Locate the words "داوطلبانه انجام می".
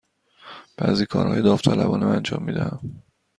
1.41-2.53